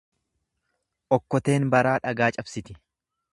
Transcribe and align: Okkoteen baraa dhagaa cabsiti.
Okkoteen 1.17 1.69
baraa 1.75 1.93
dhagaa 2.07 2.31
cabsiti. 2.39 2.79